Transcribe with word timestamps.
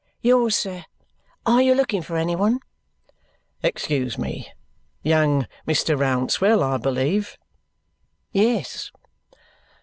"Yours, 0.23 0.55
sir. 0.55 0.83
Are 1.45 1.61
you 1.61 1.75
looking 1.75 2.01
for 2.01 2.17
any 2.17 2.35
one?" 2.35 2.59
"Excuse 3.61 4.17
me. 4.17 4.51
Young 5.03 5.45
Mr. 5.67 5.95
Rouncewell, 5.95 6.63
I 6.63 6.77
believe?" 6.77 7.37
"Yes." 8.31 8.89